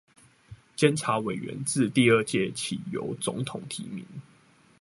[0.75, 4.03] 監察委員自第二屆起由總統提名